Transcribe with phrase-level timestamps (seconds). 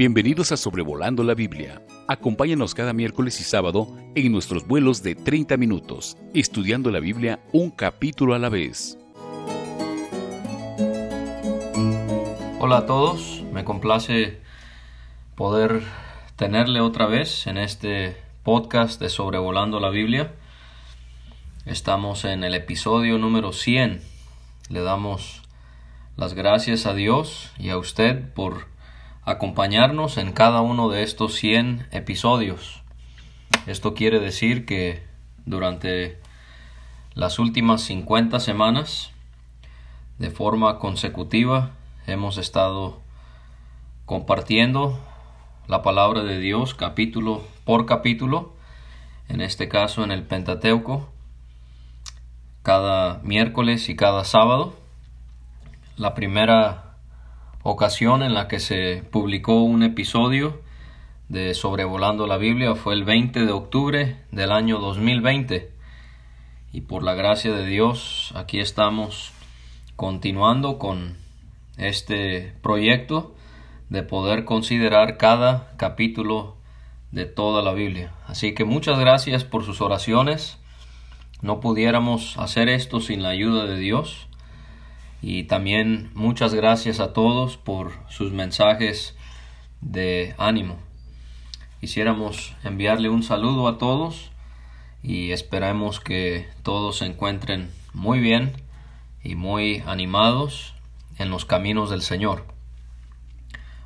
[0.00, 1.82] Bienvenidos a Sobrevolando la Biblia.
[2.08, 7.70] Acompáñanos cada miércoles y sábado en nuestros vuelos de 30 minutos, estudiando la Biblia un
[7.70, 8.96] capítulo a la vez.
[12.60, 14.40] Hola a todos, me complace
[15.34, 15.82] poder
[16.36, 20.32] tenerle otra vez en este podcast de Sobrevolando la Biblia.
[21.66, 24.00] Estamos en el episodio número 100.
[24.70, 25.42] Le damos
[26.16, 28.70] las gracias a Dios y a usted por
[29.24, 32.82] acompañarnos en cada uno de estos 100 episodios.
[33.66, 35.02] Esto quiere decir que
[35.44, 36.18] durante
[37.14, 39.12] las últimas 50 semanas,
[40.18, 41.72] de forma consecutiva,
[42.06, 43.00] hemos estado
[44.06, 44.98] compartiendo
[45.66, 48.54] la palabra de Dios capítulo por capítulo,
[49.28, 51.08] en este caso en el Pentateuco,
[52.62, 54.74] cada miércoles y cada sábado.
[55.96, 56.89] La primera
[57.62, 60.62] ocasión en la que se publicó un episodio
[61.28, 65.70] de Sobrevolando la Biblia fue el 20 de octubre del año 2020.
[66.72, 69.32] Y por la gracia de Dios, aquí estamos
[69.96, 71.16] continuando con
[71.76, 73.34] este proyecto
[73.90, 76.56] de poder considerar cada capítulo
[77.12, 78.12] de toda la Biblia.
[78.26, 80.58] Así que muchas gracias por sus oraciones.
[81.42, 84.29] No pudiéramos hacer esto sin la ayuda de Dios.
[85.22, 89.16] Y también muchas gracias a todos por sus mensajes
[89.80, 90.78] de ánimo.
[91.80, 94.30] Quisiéramos enviarle un saludo a todos
[95.02, 98.52] y esperamos que todos se encuentren muy bien
[99.22, 100.74] y muy animados
[101.18, 102.44] en los caminos del Señor.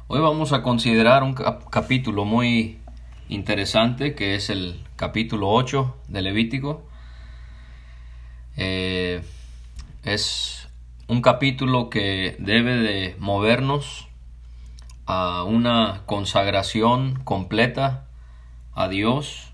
[0.07, 2.79] Hoy vamos a considerar un capítulo muy
[3.29, 6.87] interesante que es el capítulo 8 de Levítico.
[8.57, 9.23] Eh,
[10.05, 10.64] es
[11.06, 14.08] un capítulo que debe de movernos
[15.06, 18.06] a una consagración completa
[18.72, 19.53] a Dios.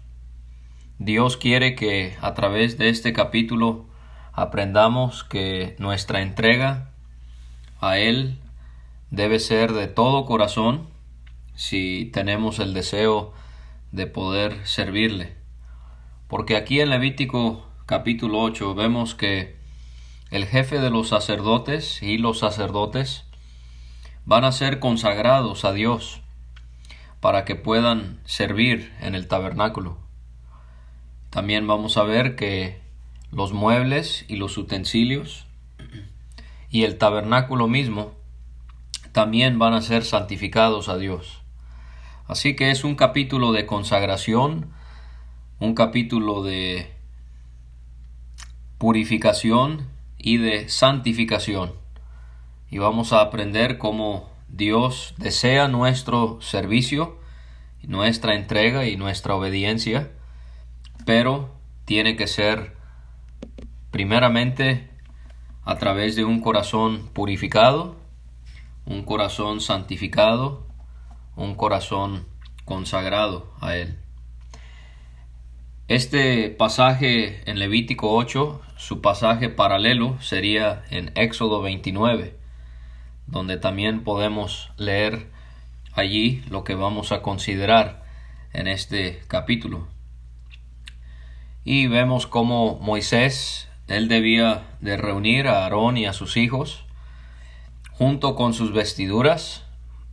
[0.99, 3.87] Dios quiere que a través de este capítulo
[4.33, 6.91] aprendamos que nuestra entrega
[7.81, 8.39] a Él
[9.11, 10.87] debe ser de todo corazón
[11.57, 13.35] si tenemos el deseo
[13.91, 15.35] de poder servirle.
[16.29, 19.60] Porque aquí en Levítico capítulo 8 vemos que
[20.31, 23.25] el jefe de los sacerdotes y los sacerdotes
[24.25, 26.21] van a ser consagrados a Dios
[27.21, 29.99] para que puedan servir en el tabernáculo.
[31.31, 32.81] También vamos a ver que
[33.33, 35.47] los muebles y los utensilios
[36.71, 38.13] y el tabernáculo mismo
[39.13, 41.43] también van a ser santificados a Dios.
[42.29, 44.71] Así que es un capítulo de consagración,
[45.59, 46.93] un capítulo de
[48.79, 49.89] purificación
[50.23, 51.73] y de santificación.
[52.71, 57.19] Y vamos a aprender cómo Dios desea nuestro servicio,
[57.83, 60.11] nuestra entrega y nuestra obediencia,
[61.07, 61.55] pero
[61.85, 62.77] tiene que ser
[63.91, 64.91] primeramente
[65.65, 67.97] a través de un corazón purificado,
[68.87, 70.67] un corazón santificado,
[71.37, 72.27] un corazón
[72.65, 73.99] consagrado a Él.
[75.91, 82.39] Este pasaje en Levítico 8, su pasaje paralelo sería en Éxodo 29,
[83.27, 85.33] donde también podemos leer
[85.93, 88.05] allí lo que vamos a considerar
[88.53, 89.89] en este capítulo.
[91.65, 96.85] Y vemos cómo Moisés, él debía de reunir a Aarón y a sus hijos
[97.91, 99.65] junto con sus vestiduras.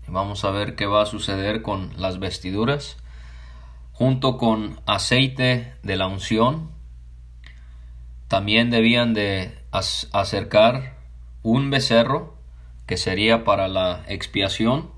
[0.08, 2.98] Vamos a ver qué va a suceder con las vestiduras
[3.98, 6.70] junto con aceite de la unción.
[8.28, 10.98] También debían de acercar
[11.42, 12.38] un becerro
[12.86, 14.92] que sería para la expiación.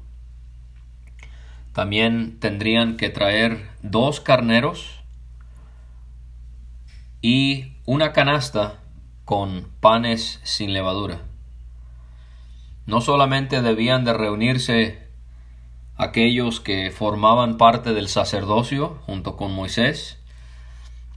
[1.72, 5.00] También tendrían que traer dos carneros
[7.22, 8.82] y una canasta
[9.24, 11.22] con panes sin levadura.
[12.86, 15.09] No solamente debían de reunirse
[16.00, 20.18] aquellos que formaban parte del sacerdocio junto con Moisés,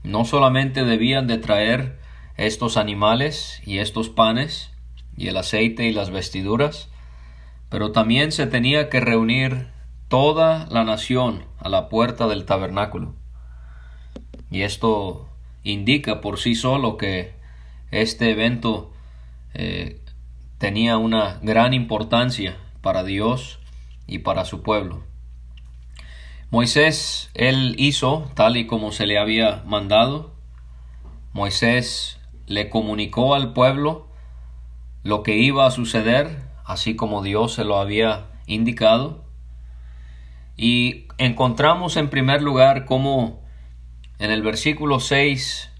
[0.03, 1.99] no solamente debían de traer
[2.35, 4.71] estos animales y estos panes
[5.15, 6.89] y el aceite y las vestiduras,
[7.69, 9.69] pero también se tenía que reunir
[10.09, 13.15] toda la nación a la puerta del tabernáculo.
[14.51, 15.29] Y esto
[15.63, 17.35] indica por sí solo que
[17.89, 18.91] este evento
[19.53, 20.01] eh,
[20.57, 23.61] tenía una gran importancia para Dios
[24.07, 25.03] y para su pueblo.
[26.49, 30.33] Moisés, él hizo tal y como se le había mandado.
[31.31, 34.07] Moisés le comunicó al pueblo
[35.03, 39.23] lo que iba a suceder, así como Dios se lo había indicado.
[40.55, 43.41] Y encontramos en primer lugar cómo
[44.19, 45.71] en el versículo 6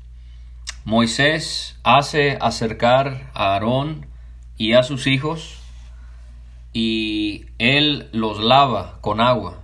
[0.86, 4.06] Moisés hace acercar a Aarón
[4.58, 5.63] y a sus hijos
[6.74, 9.62] y él los lava con agua.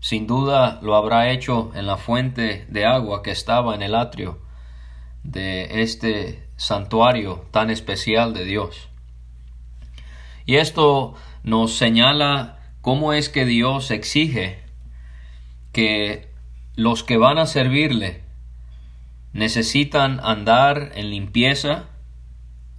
[0.00, 4.38] Sin duda lo habrá hecho en la fuente de agua que estaba en el atrio
[5.24, 8.88] de este santuario tan especial de Dios.
[10.46, 14.62] Y esto nos señala cómo es que Dios exige
[15.72, 16.30] que
[16.76, 18.22] los que van a servirle
[19.32, 21.90] necesitan andar en limpieza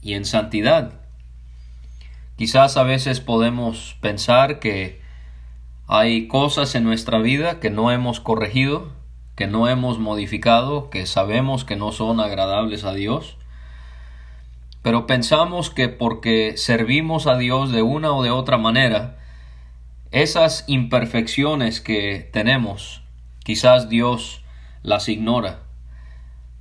[0.02, 1.01] y en santidad.
[2.42, 5.00] Quizás a veces podemos pensar que
[5.86, 8.92] hay cosas en nuestra vida que no hemos corregido,
[9.36, 13.38] que no hemos modificado, que sabemos que no son agradables a Dios.
[14.82, 19.20] Pero pensamos que porque servimos a Dios de una o de otra manera,
[20.10, 23.04] esas imperfecciones que tenemos,
[23.44, 24.44] quizás Dios
[24.82, 25.60] las ignora.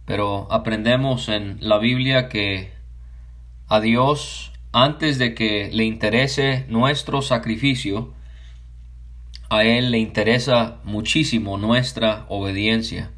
[0.05, 2.71] Pero aprendemos en la Biblia que
[3.67, 8.15] a Dios, antes de que le interese nuestro sacrificio,
[9.49, 13.11] a Él le interesa muchísimo nuestra obediencia.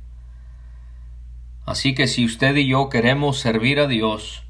[1.67, 4.43] Así que si usted y yo queremos servir a Dios,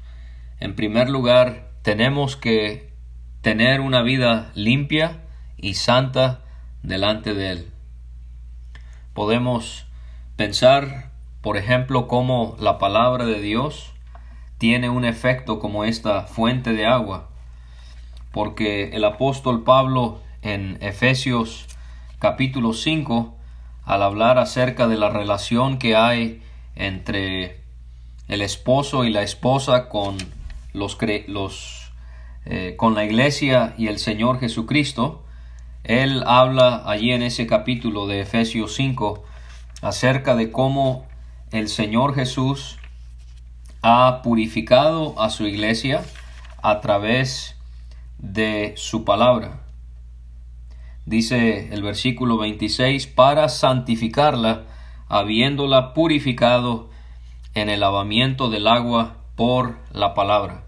[0.59, 2.93] en primer lugar tenemos que
[3.41, 5.23] tener una vida limpia
[5.57, 6.45] y santa
[6.81, 7.71] delante de Él.
[9.13, 9.85] Podemos
[10.37, 11.11] pensar,
[11.41, 13.92] por ejemplo, cómo la palabra de Dios
[14.57, 17.29] tiene un efecto como esta fuente de agua,
[18.31, 21.67] porque el apóstol Pablo en Efesios
[22.19, 23.35] capítulo 5,
[23.83, 26.41] al hablar acerca de la relación que hay
[26.75, 27.61] entre
[28.27, 30.17] el esposo y la esposa con
[30.73, 30.97] los,
[32.45, 35.23] eh, con la iglesia y el Señor Jesucristo,
[35.83, 39.23] él habla allí en ese capítulo de Efesios 5
[39.81, 41.05] acerca de cómo
[41.51, 42.79] el Señor Jesús
[43.83, 46.01] ha purificado a su iglesia
[46.61, 47.57] a través
[48.17, 49.59] de su palabra.
[51.05, 54.63] Dice el versículo 26, para santificarla,
[55.09, 56.89] habiéndola purificado
[57.55, 60.63] en el lavamiento del agua por la palabra.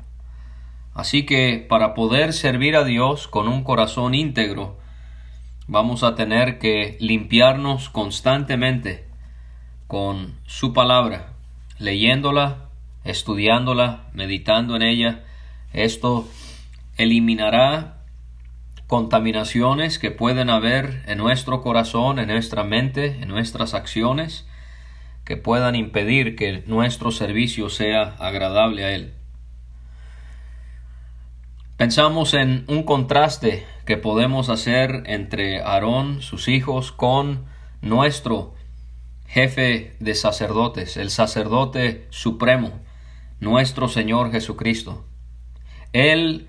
[0.94, 4.78] Así que para poder servir a Dios con un corazón íntegro,
[5.68, 9.08] vamos a tener que limpiarnos constantemente
[9.88, 11.34] con su palabra,
[11.80, 12.65] leyéndola,
[13.06, 15.24] estudiándola, meditando en ella.
[15.72, 16.28] Esto
[16.98, 18.04] eliminará
[18.88, 24.48] contaminaciones que pueden haber en nuestro corazón, en nuestra mente, en nuestras acciones,
[25.24, 29.14] que puedan impedir que nuestro servicio sea agradable a Él.
[31.78, 37.46] Pensamos en un contraste que podemos hacer entre Aarón, sus hijos, con
[37.82, 38.54] nuestro
[39.28, 42.80] jefe de sacerdotes, el sacerdote supremo,
[43.40, 45.06] nuestro Señor Jesucristo.
[45.94, 46.48] Él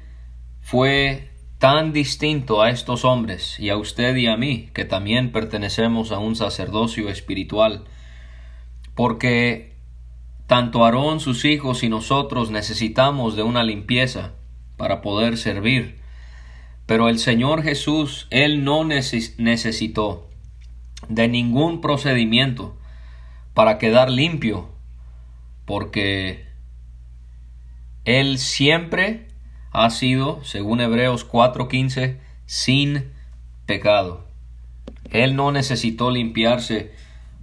[0.61, 6.13] fue tan distinto a estos hombres y a usted y a mí, que también pertenecemos
[6.13, 7.85] a un sacerdocio espiritual,
[8.95, 9.75] porque
[10.47, 14.33] tanto Aarón, sus hijos y nosotros necesitamos de una limpieza
[14.77, 15.99] para poder servir.
[16.87, 20.29] Pero el Señor Jesús, Él no necesitó
[21.09, 22.77] de ningún procedimiento
[23.55, 24.69] para quedar limpio,
[25.65, 26.46] porque
[28.07, 29.27] Él siempre
[29.73, 33.13] ha sido, según Hebreos 4:15, sin
[33.67, 34.25] pecado.
[35.11, 36.95] Él no necesitó limpiarse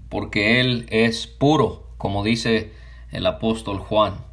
[0.07, 2.71] porque Él es puro, como dice
[3.11, 4.23] el apóstol Juan.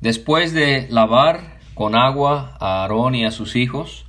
[0.00, 4.06] Después de lavar con agua a Aarón y a sus hijos,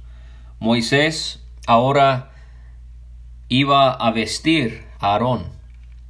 [0.60, 2.32] Moisés ahora
[3.50, 5.48] iba a vestir a Aarón.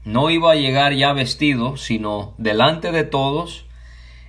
[0.06, 3.67] No iba a llegar ya vestido, sino delante de todos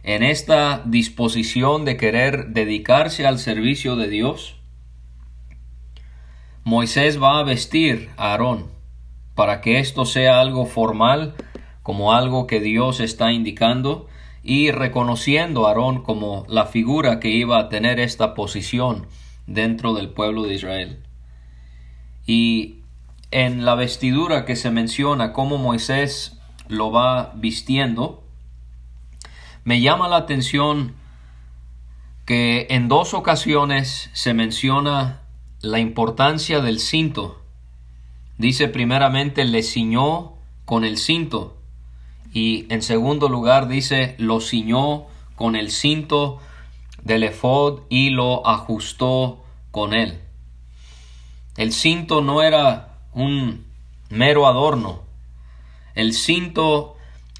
[0.09, 4.57] en esta disposición de querer dedicarse al servicio de Dios,
[6.65, 8.69] Moisés va a vestir a Aarón
[9.35, 11.35] para que esto sea algo formal,
[11.83, 14.07] como algo que Dios está indicando,
[14.43, 19.09] y reconociendo a Aarón como la figura que iba a tener esta posición
[19.47, 21.03] dentro del pueblo de Israel.
[22.25, 22.77] Y
[23.31, 28.25] en la vestidura que se menciona cómo Moisés lo va vistiendo,
[29.69, 30.95] me llama la atención
[32.25, 35.21] que en dos ocasiones se menciona
[35.61, 37.43] la importancia del cinto.
[38.39, 41.59] Dice primeramente le ciñó con el cinto
[42.33, 46.41] y en segundo lugar dice lo ciñó con el cinto
[47.03, 50.19] del efod y lo ajustó con él.
[51.59, 53.67] El cinto no era un
[54.09, 55.03] mero adorno.
[55.95, 56.97] El cinto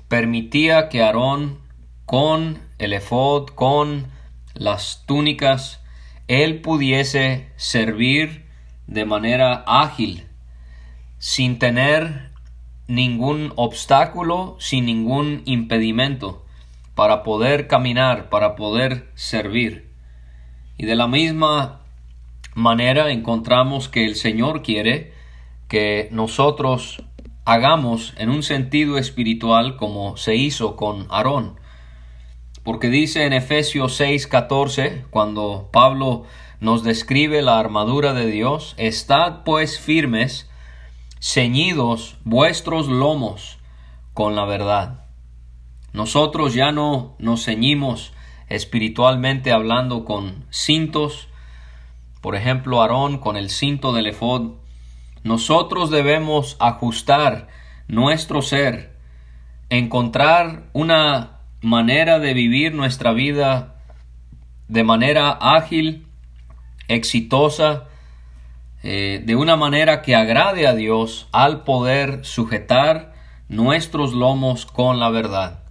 [0.09, 1.67] permitía que Aarón
[2.09, 4.07] con el efod, con
[4.55, 5.83] las túnicas,
[6.27, 8.47] él pudiese servir
[8.87, 10.27] de manera ágil,
[11.19, 12.31] sin tener
[12.87, 16.47] ningún obstáculo, sin ningún impedimento,
[16.95, 19.93] para poder caminar, para poder servir.
[20.79, 21.83] Y de la misma
[22.55, 25.13] manera encontramos que el Señor quiere
[25.69, 27.05] que nosotros
[27.45, 31.58] hagamos en un sentido espiritual como se hizo con Aarón.
[32.69, 36.25] Porque dice en Efesios 6:14, cuando Pablo
[36.61, 40.51] nos describe la armadura de Dios, estad pues firmes,
[41.19, 43.59] ceñidos vuestros lomos
[44.13, 45.07] con la verdad.
[45.95, 48.13] Nosotros ya no nos ceñimos
[48.51, 51.29] espiritualmente hablando con cintos,
[52.21, 54.57] por ejemplo, Aarón con el cinto del efod.
[55.23, 57.49] Nosotros debemos ajustar
[57.87, 58.95] nuestro ser,
[59.71, 63.75] encontrar una manera de vivir nuestra vida
[64.69, 66.07] de manera ágil,
[66.89, 67.89] exitosa,
[68.83, 73.13] eh, de una manera que agrade a Dios al poder sujetar
[73.49, 75.65] nuestros lomos con la verdad.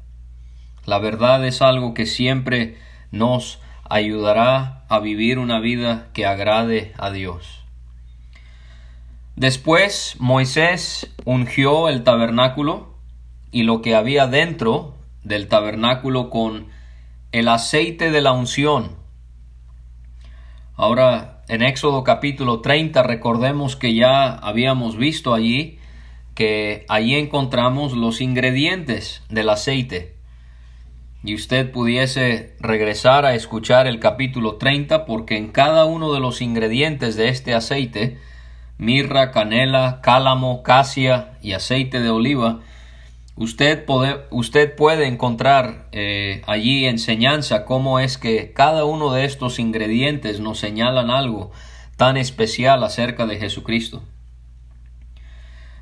[0.86, 2.78] La verdad es algo que siempre
[3.12, 7.64] nos ayudará a vivir una vida que agrade a Dios.
[9.36, 12.96] Después Moisés ungió el tabernáculo
[13.52, 14.97] y lo que había dentro
[15.28, 16.68] del tabernáculo con
[17.32, 18.96] el aceite de la unción.
[20.76, 25.80] Ahora, en Éxodo capítulo 30, recordemos que ya habíamos visto allí
[26.36, 30.18] que allí encontramos los ingredientes del aceite
[31.24, 36.42] y usted pudiese regresar a escuchar el capítulo 30 porque en cada uno de los
[36.42, 38.20] ingredientes de este aceite,
[38.78, 42.60] mirra, canela, cálamo, casia y aceite de oliva,
[43.38, 49.60] usted puede, usted puede encontrar eh, allí enseñanza cómo es que cada uno de estos
[49.60, 51.52] ingredientes nos señalan algo
[51.96, 54.04] tan especial acerca de Jesucristo.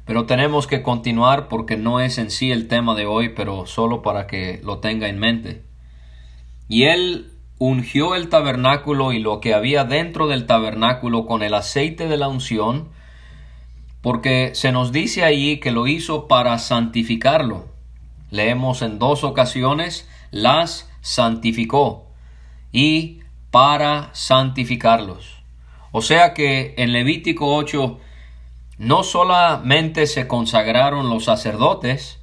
[0.06, 4.02] Pero tenemos que continuar porque no es en sí el tema de hoy, pero solo
[4.02, 5.64] para que lo tenga en mente.
[6.70, 12.08] Y él ungió el tabernáculo y lo que había dentro del tabernáculo con el aceite
[12.08, 12.90] de la unción,
[14.06, 17.66] porque se nos dice allí que lo hizo para santificarlo.
[18.30, 22.06] Leemos en dos ocasiones, las santificó
[22.72, 25.38] y para santificarlos.
[25.92, 28.00] O sea que en Levítico 8
[28.78, 32.20] no solamente se consagraron los sacerdotes,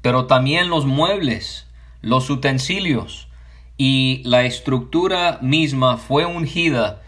[0.00, 1.66] pero también los muebles,
[2.00, 3.28] los utensilios
[3.76, 7.02] y la estructura misma fue ungida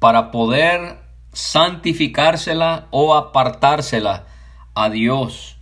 [0.00, 1.03] para poder
[1.34, 4.26] santificársela o apartársela
[4.74, 5.58] a Dios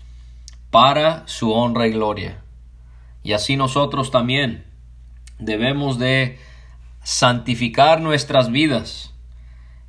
[0.71, 2.41] para su honra y gloria.
[3.25, 4.65] Y así nosotros también
[5.41, 6.39] debemos de
[7.03, 9.13] santificar nuestras vidas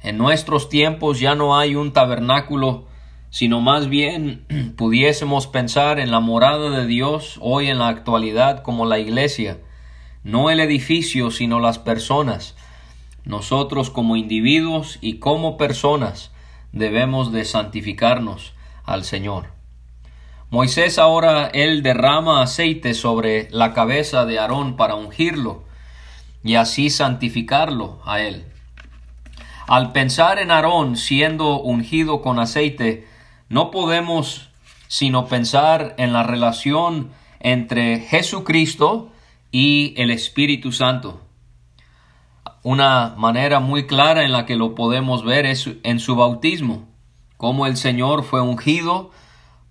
[0.04, 2.88] en nuestros tiempos ya no hay un tabernáculo,
[3.30, 8.86] sino más bien pudiésemos pensar en la morada de Dios hoy en la actualidad como
[8.86, 9.60] la iglesia,
[10.24, 12.58] no el edificio, sino las personas.
[13.26, 16.32] Nosotros como individuos y como personas
[16.72, 18.54] debemos de santificarnos
[18.84, 19.48] al Señor.
[20.50, 25.64] Moisés ahora él derrama aceite sobre la cabeza de Aarón para ungirlo
[26.44, 28.46] y así santificarlo a él.
[29.68, 33.08] Al pensar en Aarón siendo ungido con aceite,
[33.50, 34.50] no podemos
[34.94, 39.12] sino pensar en la relación entre Jesucristo
[39.52, 41.20] y el Espíritu Santo.
[42.64, 46.88] Una manera muy clara en la que lo podemos ver es en su bautismo,
[47.36, 49.12] como el Señor fue ungido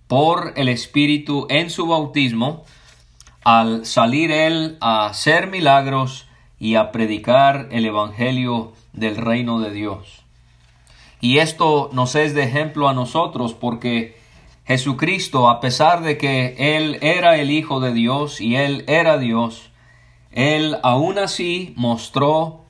[0.08, 2.64] por el Espíritu en su bautismo,
[3.44, 6.26] al salir él a hacer milagros
[6.58, 10.22] y a predicar el Evangelio del reino de Dios.
[11.22, 14.20] Y esto nos es de ejemplo a nosotros porque
[14.66, 19.70] Jesucristo, a pesar de que Él era el Hijo de Dios y Él era Dios,
[20.30, 22.62] Él aún así mostró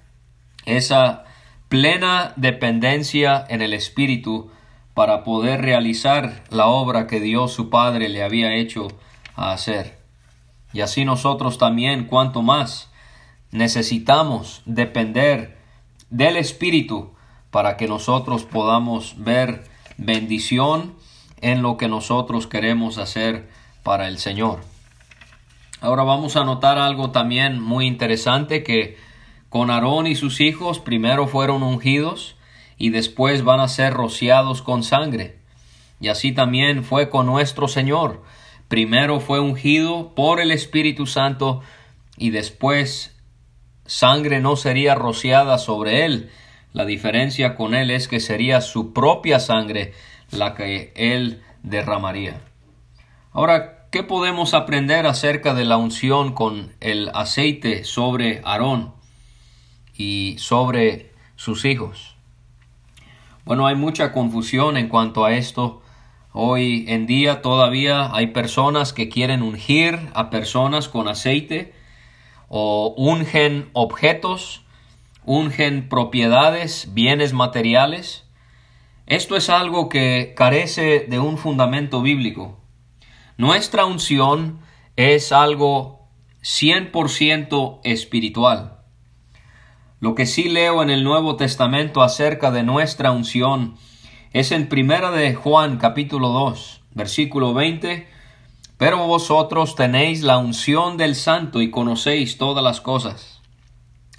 [0.64, 1.24] esa
[1.68, 4.50] plena dependencia en el Espíritu
[4.94, 8.88] para poder realizar la obra que Dios su Padre le había hecho
[9.34, 9.98] a hacer.
[10.72, 12.90] Y así nosotros también, cuanto más,
[13.50, 15.58] necesitamos depender
[16.10, 17.12] del Espíritu
[17.50, 19.64] para que nosotros podamos ver
[19.96, 20.94] bendición
[21.40, 23.48] en lo que nosotros queremos hacer
[23.82, 24.60] para el Señor.
[25.80, 28.96] Ahora vamos a notar algo también muy interesante que
[29.52, 32.36] con Aarón y sus hijos primero fueron ungidos
[32.78, 35.36] y después van a ser rociados con sangre.
[36.00, 38.22] Y así también fue con nuestro Señor.
[38.68, 41.60] Primero fue ungido por el Espíritu Santo
[42.16, 43.14] y después
[43.84, 46.30] sangre no sería rociada sobre él.
[46.72, 49.92] La diferencia con él es que sería su propia sangre
[50.30, 52.40] la que él derramaría.
[53.32, 59.01] Ahora, ¿qué podemos aprender acerca de la unción con el aceite sobre Aarón
[59.96, 62.16] y sobre sus hijos?
[63.44, 65.82] Bueno, hay mucha confusión en cuanto a esto.
[66.32, 71.74] Hoy en día todavía hay personas que quieren ungir a personas con aceite
[72.48, 74.62] o ungen objetos,
[75.24, 78.24] ungen propiedades, bienes materiales.
[79.06, 82.60] Esto es algo que carece de un fundamento bíblico.
[83.36, 84.60] Nuestra unción
[84.96, 86.08] es algo
[86.42, 88.81] 100% espiritual.
[90.02, 93.76] Lo que sí leo en el Nuevo Testamento acerca de nuestra unción
[94.32, 98.08] es en Primera de Juan capítulo 2, versículo 20,
[98.78, 103.42] pero vosotros tenéis la unción del Santo y conocéis todas las cosas.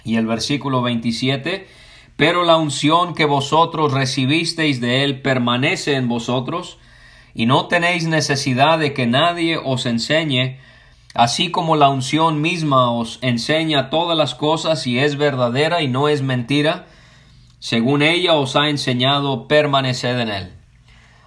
[0.04, 1.68] Y el versículo 27,
[2.16, 6.78] pero la unción que vosotros recibisteis de él permanece en vosotros,
[7.34, 10.58] y no tenéis necesidad de que nadie os enseñe,
[11.14, 16.08] así como la unción misma os enseña todas las cosas y es verdadera y no
[16.08, 16.86] es mentira,
[17.60, 20.52] según ella os ha enseñado, permaneced en él.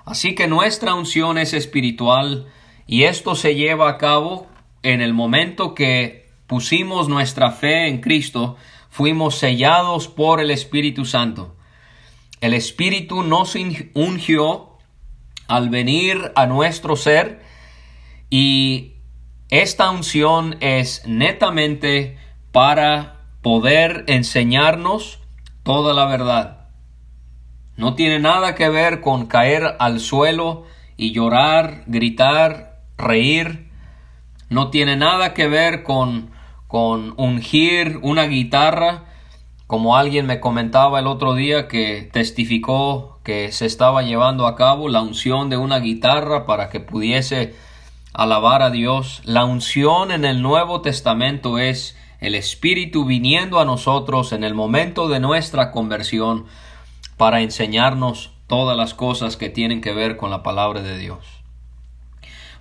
[0.06, 2.48] Así que nuestra unción es espiritual
[2.86, 4.48] y esto se lleva a cabo
[4.84, 8.56] en el momento que pusimos nuestra fe en Cristo,
[8.90, 11.56] fuimos sellados por el Espíritu Santo.
[12.40, 13.56] El Espíritu nos
[13.94, 14.78] ungió
[15.48, 17.42] al venir a nuestro ser
[18.30, 18.97] y
[19.50, 22.18] esta unción es netamente
[22.52, 25.20] para poder enseñarnos
[25.64, 26.68] toda la verdad.
[27.78, 30.66] No tiene nada que ver con caer al suelo
[30.98, 33.70] y llorar, gritar, reír.
[34.50, 36.32] No tiene nada que ver con,
[36.68, 39.06] con ungir una guitarra,
[39.68, 44.90] como alguien me comentaba el otro día que testificó que se estaba llevando a cabo
[44.90, 47.56] la unción de una guitarra para que pudiese
[48.18, 49.22] alabar a Dios.
[49.26, 55.08] La unción en el Nuevo Testamento es el Espíritu viniendo a nosotros en el momento
[55.08, 56.48] de nuestra conversión
[57.16, 61.20] para enseñarnos todas las cosas que tienen que ver con la palabra de Dios.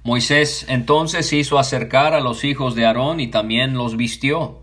[0.05, 4.59] Moisés entonces hizo acercar a los hijos de Aarón y también los vistió.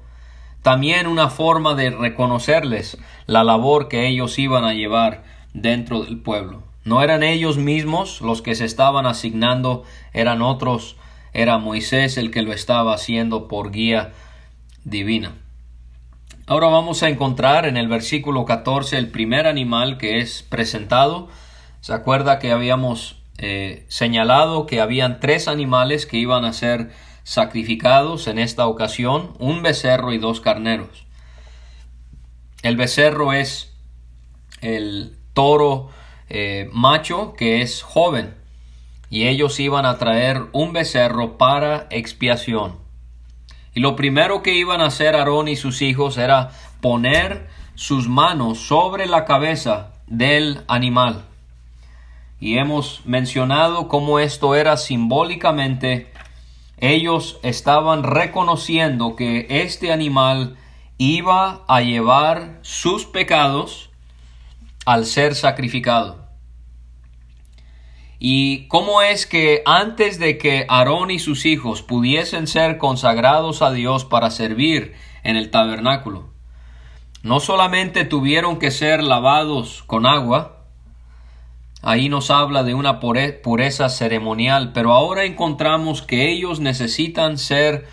[0.61, 6.72] También una forma de reconocerles la labor que ellos iban a llevar dentro del pueblo.
[6.83, 10.97] No eran ellos mismos los que se estaban asignando, eran otros,
[11.33, 14.11] era Moisés el que lo estaba haciendo por guía
[14.83, 15.33] divina.
[16.45, 21.29] Ahora vamos a encontrar en el versículo 14 el primer animal que es presentado.
[21.79, 26.91] Se acuerda que habíamos eh, señalado que habían tres animales que iban a ser
[27.23, 31.05] sacrificados en esta ocasión, un becerro y dos carneros.
[32.61, 33.73] El becerro es
[34.61, 35.89] el toro
[36.35, 38.33] eh, macho que es joven
[39.13, 42.79] y ellos iban a traer un becerro para expiación.
[43.75, 46.49] Y lo primero que iban a hacer Aarón y sus hijos era
[46.81, 51.25] poner sus manos sobre la cabeza del animal.
[52.39, 56.11] Y hemos mencionado cómo esto era simbólicamente,
[56.79, 60.57] ellos estaban reconociendo que este animal
[60.97, 63.91] iba a llevar sus pecados
[64.85, 66.22] al ser sacrificado.
[68.25, 73.73] ¿Y cómo es que antes de que Aarón y sus hijos pudiesen ser consagrados a
[73.73, 74.93] Dios para servir
[75.25, 76.29] en el tabernáculo,
[77.21, 80.63] no solamente tuvieron que ser lavados con agua,
[81.81, 87.89] ahí nos habla de una pureza ceremonial, pero ahora encontramos que ellos necesitan ser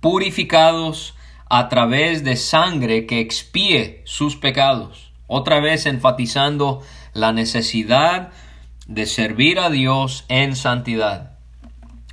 [0.00, 1.14] purificados
[1.50, 6.80] a través de sangre que expíe sus pecados, otra vez enfatizando
[7.12, 8.32] la necesidad
[8.90, 11.38] de servir a Dios en santidad.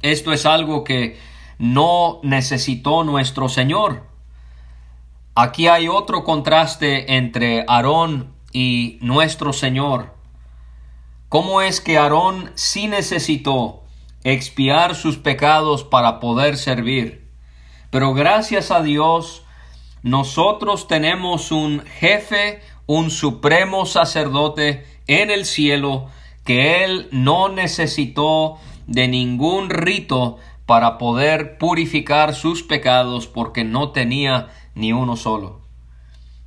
[0.03, 1.17] Esto es algo que
[1.57, 4.03] no necesitó nuestro Señor.
[5.33, 10.13] Aquí hay otro contraste entre Aarón y nuestro Señor.
[11.29, 13.83] ¿Cómo es que Aarón sí necesitó
[14.23, 17.27] expiar sus pecados para poder servir?
[17.89, 19.43] Pero gracias a Dios,
[20.03, 26.09] nosotros tenemos un jefe, un supremo sacerdote en el cielo
[26.47, 34.47] que él no necesitó de ningún rito para poder purificar sus pecados porque no tenía
[34.73, 35.59] ni uno solo.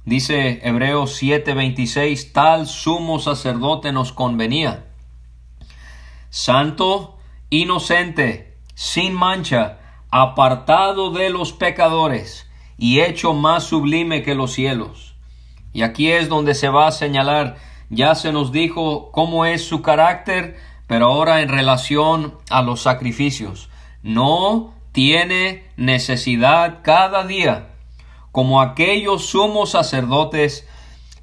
[0.07, 4.87] Dice Hebreos 7:26, tal sumo sacerdote nos convenía.
[6.31, 7.19] Santo,
[7.51, 15.15] inocente, sin mancha, apartado de los pecadores y hecho más sublime que los cielos.
[15.75, 17.59] Y aquí es donde se va a señalar,
[17.91, 23.69] ya se nos dijo cómo es su carácter, pero ahora en relación a los sacrificios.
[24.03, 27.69] No tiene necesidad cada día,
[28.33, 30.67] como aquellos sumos sacerdotes,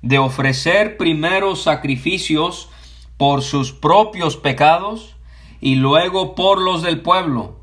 [0.02, 2.70] de ofrecer primero sacrificios
[3.18, 5.16] por sus propios pecados
[5.60, 7.62] y luego por los del pueblo,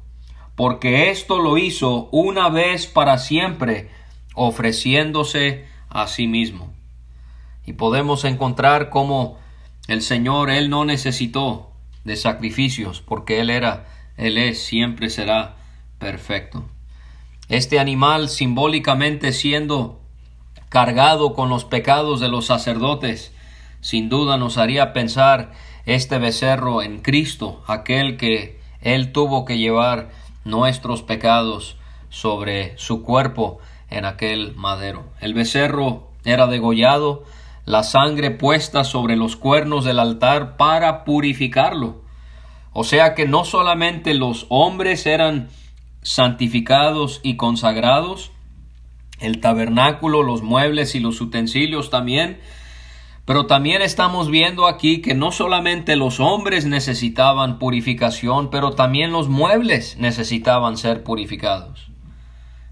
[0.57, 3.91] porque esto lo hizo una vez para siempre,
[4.35, 6.74] ofreciéndose a sí mismo.
[7.67, 9.39] Y podemos encontrar cómo
[9.89, 11.71] el Señor, Él no necesitó
[12.05, 15.57] de sacrificios, porque Él era, Él es, siempre será
[15.99, 16.65] perfecto.
[17.49, 20.01] Este animal simbólicamente siendo
[20.69, 23.33] cargado con los pecados de los sacerdotes,
[23.81, 25.53] sin duda nos haría pensar
[25.87, 30.11] este becerro en Cristo, aquel que Él tuvo que llevar
[30.45, 31.77] nuestros pecados
[32.09, 33.59] sobre su cuerpo
[33.91, 35.05] en aquel madero.
[35.21, 37.25] El becerro era degollado,
[37.65, 42.03] la sangre puesta sobre los cuernos del altar para purificarlo.
[42.73, 45.49] O sea que no solamente los hombres eran
[46.03, 48.33] santificados y consagrados,
[49.21, 52.41] el tabernáculo, los muebles y los utensilios también,
[53.25, 59.29] pero también estamos viendo aquí que no solamente los hombres necesitaban purificación, pero también los
[59.29, 61.89] muebles necesitaban ser purificados.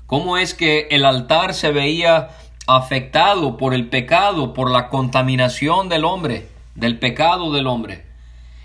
[0.07, 2.29] ¿Cómo es que el altar se veía
[2.67, 8.07] afectado por el pecado, por la contaminación del hombre, del pecado del hombre?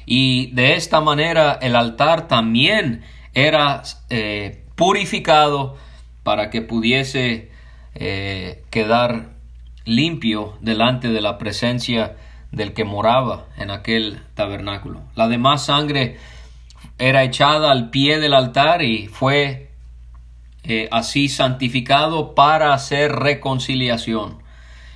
[0.06, 5.76] Y de esta manera el altar también era eh, purificado
[6.24, 7.52] para que pudiese
[7.96, 9.30] eh, quedar
[9.86, 12.16] limpio delante de la presencia
[12.52, 15.02] del que moraba en aquel tabernáculo.
[15.16, 16.18] La demás sangre
[16.98, 19.67] era echada al pie del altar y fue
[20.70, 24.44] eh, así santificado para hacer reconciliación.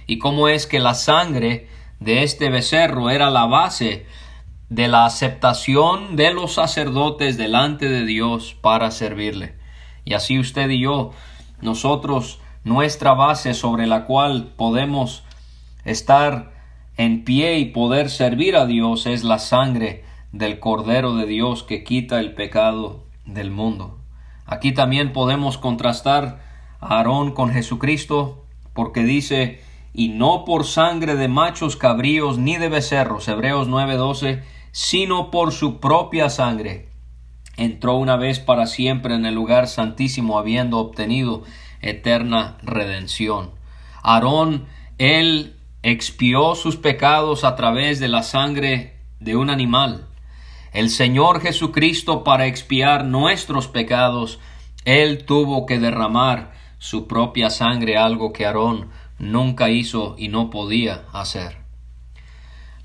[0.06, 1.70] Y cómo es que la sangre
[2.02, 4.06] de este becerro era la base
[4.68, 9.56] de la aceptación de los sacerdotes delante de Dios para servirle.
[10.04, 11.12] Y así usted y yo,
[11.62, 15.24] nosotros nuestra base sobre la cual podemos
[15.86, 16.52] estar
[16.98, 20.04] en pie y poder servir a Dios es la sangre
[20.34, 24.01] del Cordero de Dios que quita el pecado del mundo.
[24.52, 26.42] Aquí también podemos contrastar
[26.82, 29.62] a Aarón con Jesucristo porque dice
[29.94, 35.80] y no por sangre de machos cabríos ni de becerros, Hebreos 9:12, sino por su
[35.80, 36.90] propia sangre.
[37.56, 41.44] Entró una vez para siempre en el lugar santísimo habiendo obtenido
[41.80, 43.52] eterna redención.
[44.04, 44.66] Aarón,
[44.98, 50.10] él expió sus pecados a través de la sangre de un animal.
[50.72, 54.40] El Señor Jesucristo para expiar nuestros pecados,
[54.86, 61.04] él tuvo que derramar su propia sangre, algo que Aarón nunca hizo y no podía
[61.14, 61.58] hacer.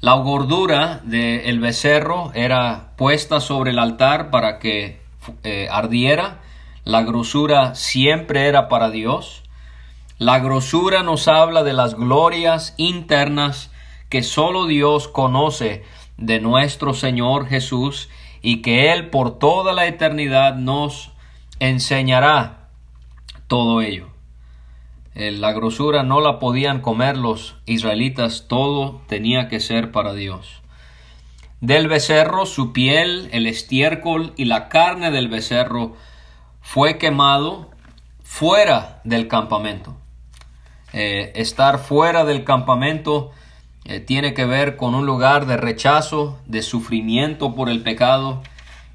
[0.00, 5.00] La gordura del becerro era puesta sobre el altar para que
[5.42, 6.40] eh, ardiera
[6.86, 9.42] la grosura siempre era para Dios.
[10.18, 13.72] La grosura nos habla de las glorias internas
[14.08, 15.84] que sólo Dios conoce
[16.16, 18.08] de nuestro Señor Jesús
[18.42, 21.12] y que Él por toda la eternidad nos
[21.58, 22.68] enseñará
[23.46, 24.08] todo ello.
[25.14, 30.62] Eh, la grosura no la podían comer los israelitas, todo tenía que ser para Dios.
[31.60, 35.96] Del becerro, su piel, el estiércol y la carne del becerro
[36.60, 37.70] fue quemado
[38.22, 39.96] fuera del campamento.
[40.92, 43.32] Eh, estar fuera del campamento
[43.88, 48.42] eh, tiene que ver con un lugar de rechazo, de sufrimiento por el pecado,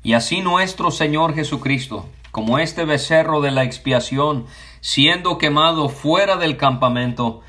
[0.04, 4.48] y así nuestro Señor Jesucristo, como este becerro de la expiación,
[4.82, 7.42] siendo quemado fuera del campamento,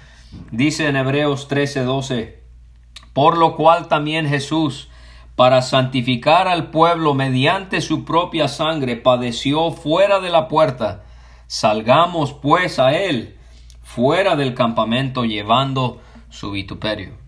[0.52, 2.38] dice en Hebreos 13:12,
[3.12, 4.88] por lo cual también Jesús,
[5.34, 11.04] para santificar al pueblo mediante su propia sangre, padeció fuera de la puerta.
[11.48, 13.36] Salgamos pues a él
[13.82, 16.00] fuera del campamento llevando
[16.30, 17.21] su vituperio.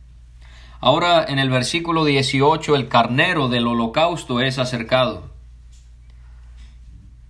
[0.86, 5.30] Ahora en el versículo 18 el carnero del holocausto es acercado.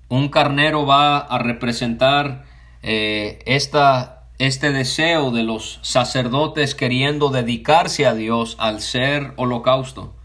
[0.09, 2.47] Un carnero va a representar
[2.83, 10.17] eh, esta, este deseo de los sacerdotes queriendo dedicarse a Dios al ser holocausto.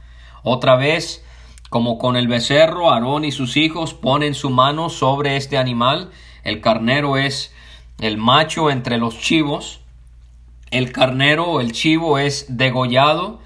[0.42, 1.24] Otra vez,
[1.70, 6.10] como con el becerro, Aarón y sus hijos ponen su mano sobre este animal.
[6.44, 7.54] El carnero es
[8.00, 9.79] el macho entre los chivos.
[10.72, 13.40] El carnero, el chivo es degollado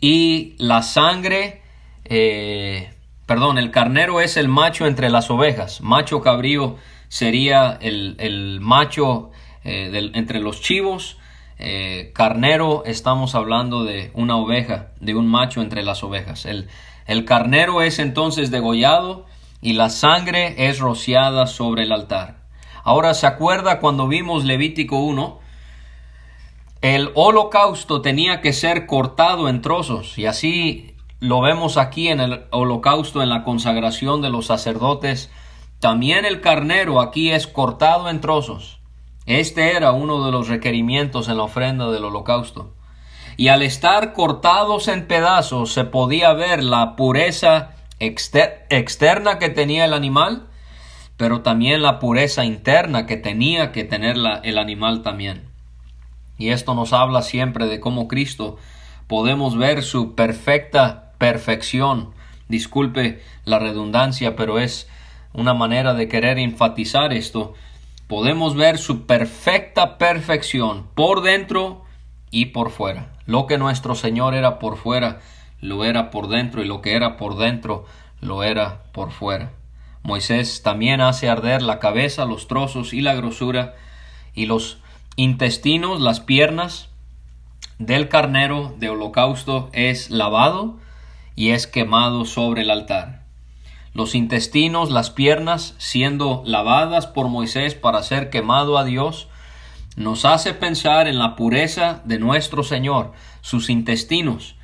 [0.00, 1.62] y la sangre,
[2.04, 2.92] eh,
[3.26, 5.80] perdón, el carnero es el macho entre las ovejas.
[5.80, 6.76] Macho cabrío
[7.08, 9.30] sería el, macho
[9.64, 11.18] eh, entre los chivos.
[11.58, 16.46] Eh, carnero, estamos hablando de una oveja, de un macho entre las ovejas.
[16.46, 16.68] El,
[17.06, 19.26] el carnero es entonces degollado
[19.60, 22.40] y la sangre es rociada sobre el altar.
[22.82, 25.38] Ahora, ¿se acuerda cuando vimos Levítico 1?
[26.82, 32.44] El holocausto tenía que ser cortado en trozos y así lo vemos aquí en el
[32.52, 35.30] holocausto en la consagración de los sacerdotes.
[35.78, 38.80] También el carnero aquí es cortado en trozos.
[39.26, 42.72] Este era uno de los requerimientos en la ofrenda del holocausto.
[43.36, 49.92] Y al estar cortados en pedazos se podía ver la pureza externa que tenía el
[49.92, 50.48] animal,
[51.18, 55.49] pero también la pureza interna que tenía que tener el animal también.
[56.40, 58.56] Y esto nos habla siempre de cómo Cristo
[59.06, 62.14] podemos ver su perfecta perfección.
[62.48, 64.88] Disculpe la redundancia, pero es
[65.34, 67.52] una manera de querer enfatizar esto.
[68.06, 71.84] Podemos ver su perfecta perfección por dentro
[72.30, 73.12] y por fuera.
[73.26, 75.20] Lo que nuestro Señor era por fuera,
[75.60, 77.84] lo era por dentro, y lo que era por dentro,
[78.22, 79.52] lo era por fuera.
[80.02, 83.74] Moisés también hace arder la cabeza, los trozos y la grosura,
[84.32, 84.80] y los
[85.16, 86.88] intestinos, las piernas
[87.78, 90.78] del carnero de holocausto es lavado
[91.34, 93.24] y es quemado sobre el altar.
[93.92, 99.28] Los intestinos, las piernas, siendo lavadas por Moisés para ser quemado a Dios,
[99.96, 103.12] nos hace pensar en la pureza de nuestro Señor.
[103.40, 104.56] Sus intestinos,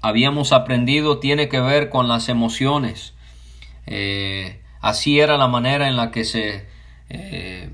[0.00, 3.14] habíamos aprendido, tiene que ver con las emociones.
[3.86, 6.66] Eh, así era la manera en la que se
[7.08, 7.70] eh,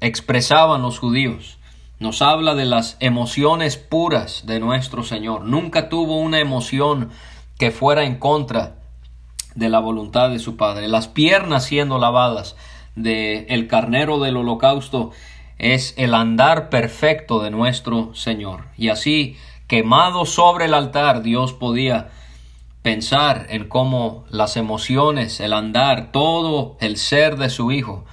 [0.00, 1.58] expresaban los judíos.
[1.98, 5.44] Nos habla de las emociones puras de nuestro Señor.
[5.44, 7.10] Nunca tuvo una emoción
[7.58, 8.76] que fuera en contra
[9.54, 10.88] de la voluntad de su Padre.
[10.88, 12.56] Las piernas siendo lavadas
[12.94, 15.12] de el carnero del holocausto
[15.58, 18.66] es el andar perfecto de nuestro Señor.
[18.76, 22.10] Y así, quemado sobre el altar, Dios podía
[22.82, 28.04] pensar en cómo las emociones, el andar, todo el ser de su Hijo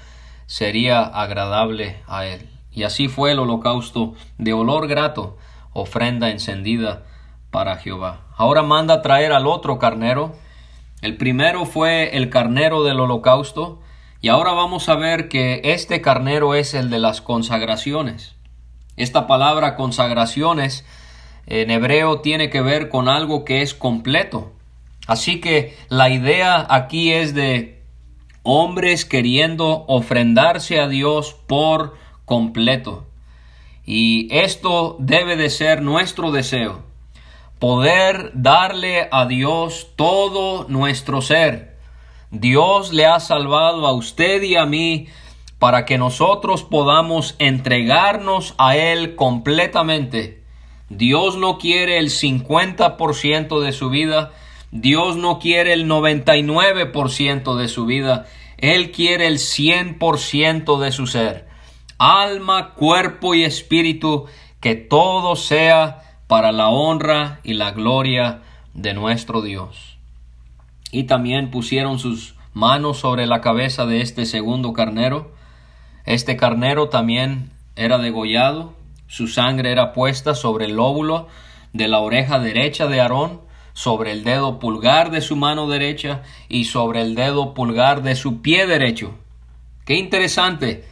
[0.46, 2.50] sería agradable a él.
[2.72, 5.38] Y así fue el holocausto de olor grato,
[5.74, 7.04] ofrenda encendida
[7.52, 8.22] para Jehová.
[8.36, 10.36] Ahora manda traer al otro carnero.
[11.02, 13.80] El primero fue el carnero del holocausto,
[14.22, 18.36] y ahora vamos a ver que este carnero es el de las consagraciones.
[18.96, 20.86] Esta palabra consagraciones
[21.46, 24.54] en hebreo tiene que ver con algo que es completo.
[25.08, 27.83] Así que la idea aquí es de
[28.44, 33.06] hombres queriendo ofrendarse a Dios por completo.
[33.86, 36.84] Y esto debe de ser nuestro deseo,
[37.60, 41.78] poder darle a Dios todo nuestro ser.
[42.32, 45.08] Dios le ha salvado a usted y a mí
[45.60, 50.44] para que nosotros podamos entregarnos a Él completamente.
[50.90, 54.32] Dios no quiere el 50% de su vida,
[54.76, 58.26] Dios no quiere el 99% de su vida,
[58.58, 61.48] Él quiere el 100% de su ser.
[62.00, 64.26] Alma, cuerpo y espíritu,
[64.60, 68.42] que todo sea para la honra y la gloria
[68.74, 70.00] de nuestro Dios.
[70.92, 75.36] Y también pusieron sus manos sobre la cabeza de este segundo carnero.
[76.04, 78.74] Este carnero también era degollado,
[79.06, 81.28] su sangre era puesta sobre el lóbulo
[81.74, 83.43] de la oreja derecha de Aarón,
[83.74, 88.42] sobre el dedo pulgar de su mano derecha y sobre el dedo pulgar de su
[88.42, 89.16] pie derecho.
[89.86, 90.86] Qué interesante.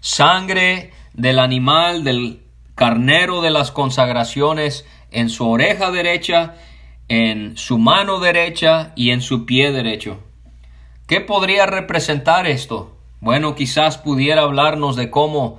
[0.00, 2.40] Sangre del animal, del
[2.74, 6.54] carnero de las consagraciones en su oreja derecha,
[7.08, 10.20] en su mano derecha y en su pie derecho.
[11.06, 12.96] ¿Qué podría representar esto?
[13.20, 15.58] Bueno, quizás pudiera hablarnos de cómo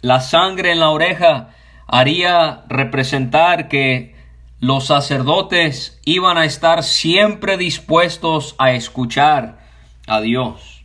[0.00, 1.50] la sangre en la oreja
[1.86, 4.15] haría representar que
[4.60, 9.58] los sacerdotes iban a estar siempre dispuestos a escuchar
[10.06, 10.84] a Dios,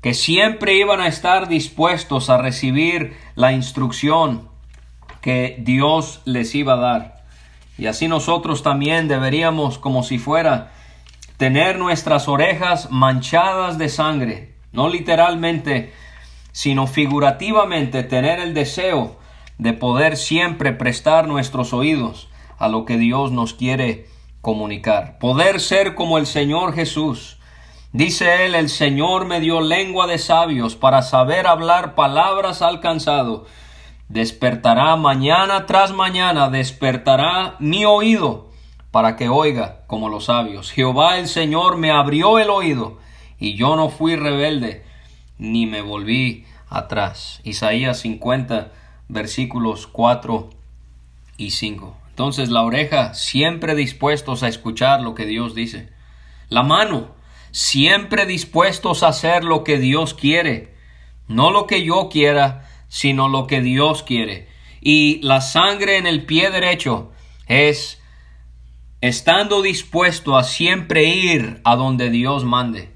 [0.00, 4.48] que siempre iban a estar dispuestos a recibir la instrucción
[5.20, 7.24] que Dios les iba a dar.
[7.76, 10.72] Y así nosotros también deberíamos, como si fuera,
[11.36, 15.92] tener nuestras orejas manchadas de sangre, no literalmente,
[16.52, 19.18] sino figurativamente tener el deseo
[19.58, 22.28] de poder siempre prestar nuestros oídos
[22.64, 24.06] a lo que Dios nos quiere
[24.40, 25.18] comunicar.
[25.18, 27.38] Poder ser como el Señor Jesús.
[27.92, 33.46] Dice él, el Señor me dio lengua de sabios para saber hablar palabras alcanzado.
[34.08, 38.50] Despertará mañana tras mañana, despertará mi oído
[38.90, 40.72] para que oiga como los sabios.
[40.72, 42.98] Jehová el Señor me abrió el oído
[43.38, 44.84] y yo no fui rebelde
[45.38, 47.40] ni me volví atrás.
[47.44, 48.72] Isaías 50
[49.08, 50.50] versículos 4
[51.36, 52.03] y 5.
[52.14, 55.88] Entonces la oreja siempre dispuestos a escuchar lo que Dios dice.
[56.48, 57.16] La mano
[57.50, 60.76] siempre dispuestos a hacer lo que Dios quiere.
[61.26, 64.46] No lo que yo quiera, sino lo que Dios quiere.
[64.80, 67.10] Y la sangre en el pie derecho
[67.48, 68.00] es
[69.00, 72.90] estando dispuesto a siempre ir a donde Dios mande.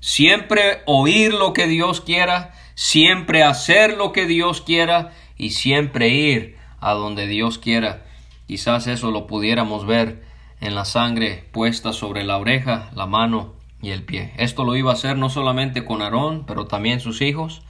[0.00, 6.58] Siempre oír lo que Dios quiera, siempre hacer lo que Dios quiera y siempre ir
[6.78, 8.04] a donde Dios quiera.
[8.46, 10.22] Quizás eso lo pudiéramos ver
[10.60, 14.32] en la sangre puesta sobre la oreja, la mano y el pie.
[14.36, 17.62] Esto lo iba a hacer no solamente con Aarón, pero también sus hijos.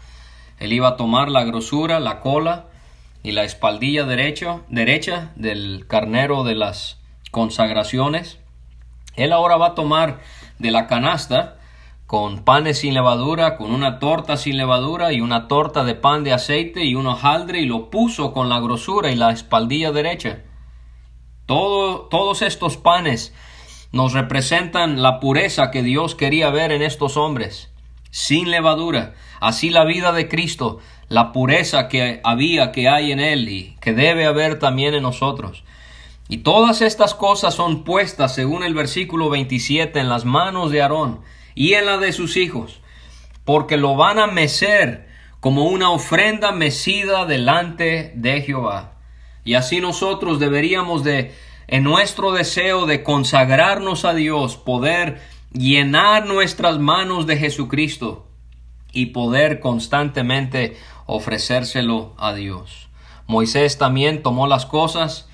[0.59, 2.67] Él iba a tomar la grosura, la cola
[3.23, 8.39] y la espaldilla derecha, derecha del carnero de las consagraciones.
[9.17, 10.21] Él ahora va a tomar
[10.59, 11.59] de la canasta
[12.07, 16.33] con panes sin levadura, con una torta sin levadura y una torta de pan de
[16.33, 20.43] aceite y un hojaldre y lo puso con la grosura y la espaldilla derecha.
[21.47, 23.35] Todo, todos estos panes
[23.93, 27.71] nos representan la pureza que Dios quería ver en estos hombres,
[28.11, 29.15] sin levadura.
[29.41, 33.93] Así la vida de Cristo, la pureza que había, que hay en Él y que
[33.93, 35.65] debe haber también en nosotros.
[36.29, 41.21] Y todas estas cosas son puestas, según el versículo 27, en las manos de Aarón
[41.55, 42.81] y en la de sus hijos,
[43.45, 45.09] porque lo van a mecer
[45.41, 48.94] como una ofrenda mecida delante de Jehová.
[49.45, 51.35] Y así nosotros deberíamos de,
[51.67, 55.21] en nuestro deseo de consagrarnos a Dios, poder
[55.53, 58.27] llenar nuestras manos de Jesucristo
[58.93, 60.77] y poder constantemente
[61.07, 62.89] ofrecérselo a Dios.
[63.27, 65.29] Moisés también tomó las cosas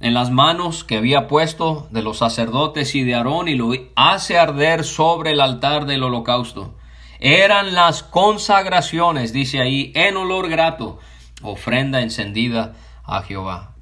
[0.00, 4.38] en las manos que había puesto de los sacerdotes y de Aarón y lo hace
[4.38, 6.74] arder sobre el altar del holocausto.
[7.20, 10.98] Eran las consagraciones, dice ahí, en olor grato,
[11.42, 12.74] ofrenda encendida
[13.16, 13.74] a Jehová.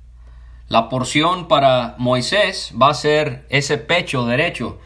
[0.69, 4.79] La porción para Moisés va a ser ese pecho derecho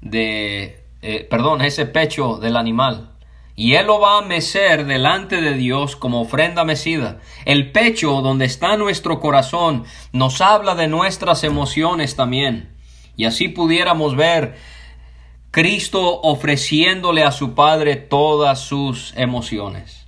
[0.00, 3.16] de, eh, perdón, ese pecho del animal
[3.58, 7.20] y él lo va a mecer delante de Dios como ofrenda mecida.
[7.46, 12.76] El pecho donde está nuestro corazón nos habla de nuestras emociones también.
[13.16, 14.56] Y así pudiéramos ver
[15.50, 20.06] Cristo ofreciéndole a su Padre todas sus emociones.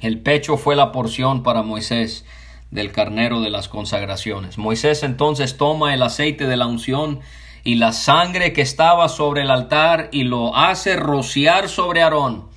[0.00, 2.26] El pecho fue la porción para Moisés
[2.74, 4.58] del carnero de las consagraciones.
[4.58, 7.20] Moisés entonces toma el aceite de la unción
[7.62, 12.52] y la sangre que estaba sobre el altar y lo hace rociar sobre Aarón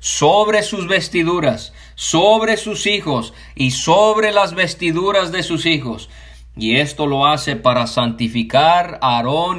[0.00, 6.08] sobre sus vestiduras, sobre sus hijos y sobre las vestiduras de sus hijos.
[6.56, 9.58] Y esto lo hace para santificar a Aarón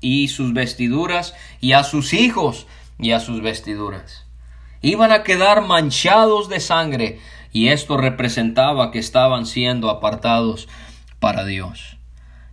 [0.00, 2.66] y, sus vestiduras y a sus hijos
[2.98, 4.24] y a sus vestiduras.
[4.82, 7.20] Iban a quedar manchados de sangre
[7.52, 10.68] y esto representaba que estaban siendo apartados
[11.20, 11.96] para Dios.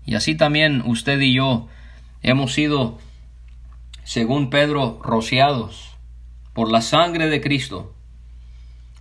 [0.06, 1.68] Y así también usted y yo
[2.22, 3.00] hemos sido,
[4.04, 5.98] según Pedro, rociados
[6.54, 7.94] por la sangre de Cristo,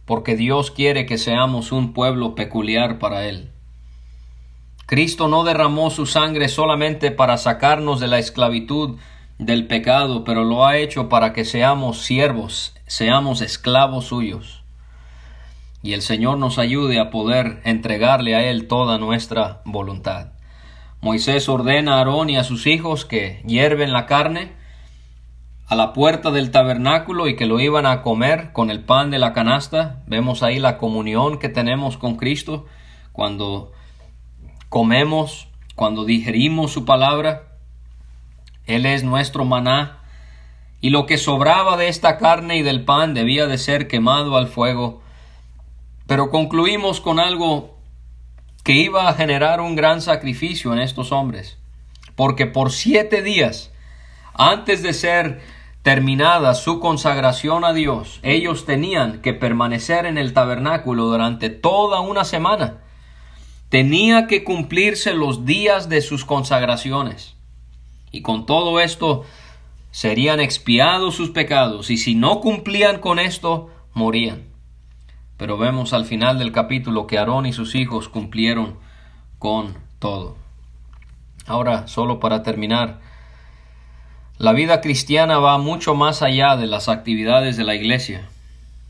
[0.06, 3.50] porque Dios quiere que seamos un pueblo peculiar para Él.
[4.86, 8.96] Cristo no derramó su sangre solamente para sacarnos de la esclavitud
[9.38, 14.62] del pecado, pero lo ha hecho para que seamos siervos, seamos esclavos suyos.
[15.82, 20.32] Y el Señor nos ayude a poder entregarle a Él toda nuestra voluntad.
[21.00, 24.52] Moisés ordena a Aarón y a sus hijos que hierven la carne,
[25.68, 29.18] a la puerta del tabernáculo y que lo iban a comer con el pan de
[29.18, 30.02] la canasta.
[30.06, 32.66] Vemos ahí la comunión que tenemos con Cristo
[33.12, 33.70] cuando
[34.68, 37.47] comemos, cuando digerimos su palabra.
[38.68, 39.98] Él es nuestro maná
[40.80, 44.46] y lo que sobraba de esta carne y del pan debía de ser quemado al
[44.46, 45.02] fuego.
[46.06, 47.76] Pero concluimos con algo
[48.62, 51.58] que iba a generar un gran sacrificio en estos hombres,
[52.14, 53.72] porque por siete días,
[54.34, 55.40] antes de ser
[55.88, 62.26] Terminada su consagración a Dios, ellos tenían que permanecer en el tabernáculo durante toda una
[62.26, 62.82] semana.
[63.70, 67.37] Tenía que cumplirse los días de sus consagraciones.
[68.10, 69.24] Y con todo esto
[69.90, 74.44] serían expiados sus pecados, y si no cumplían con esto, morían.
[75.36, 78.76] Pero vemos al final del capítulo que Aarón y sus hijos cumplieron
[79.38, 80.36] con todo.
[81.46, 83.00] Ahora, solo para terminar,
[84.36, 88.28] la vida cristiana va mucho más allá de las actividades de la iglesia.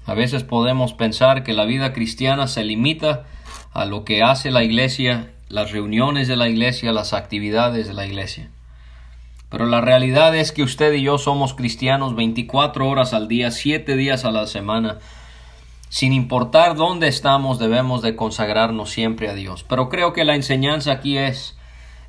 [0.07, 3.27] A veces podemos pensar que la vida cristiana se limita
[3.73, 8.07] a lo que hace la iglesia, las reuniones de la iglesia, las actividades de la
[8.07, 8.51] iglesia.
[9.51, 13.97] Pero la realidad es que usted y yo somos cristianos 24 horas al día, 7
[13.97, 14.99] días a la semana.
[15.89, 19.65] Sin importar dónde estamos, debemos de consagrarnos siempre a Dios.
[19.67, 21.57] Pero creo que la enseñanza aquí es,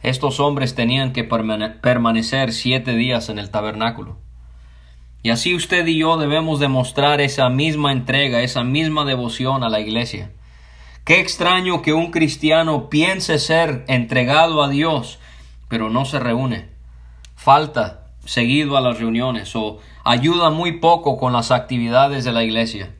[0.02, 4.18] estos hombres tenían que permanecer siete días en el tabernáculo.
[5.24, 9.82] Y así usted y yo debemos demostrar esa misma entrega, esa misma devoción a la
[9.82, 10.32] iglesia.
[11.04, 15.20] Qué extraño que un cristiano piense ser entregado a Dios,
[15.68, 16.79] pero no se reúne.
[17.40, 22.94] Falta seguido a las reuniones o ayuda muy poco con las actividades de la iglesia.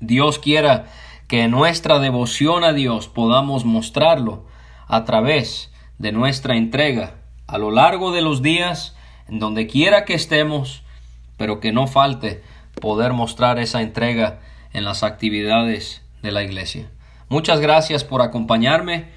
[0.00, 0.86] Dios quiera
[1.28, 4.46] que nuestra devoción a Dios podamos mostrarlo
[4.88, 7.14] a través de nuestra entrega
[7.46, 8.96] a lo largo de los días,
[9.28, 10.82] en donde quiera que estemos,
[11.36, 12.42] pero que no falte
[12.80, 14.40] poder mostrar esa entrega
[14.72, 16.90] en las actividades de la iglesia.
[17.28, 19.12] Muchas gracias por acompañarme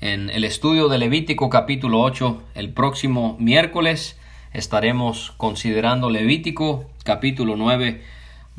[0.00, 2.42] en el estudio de Levítico capítulo 8.
[2.54, 4.18] El próximo miércoles
[4.52, 8.02] estaremos considerando Levítico capítulo 9.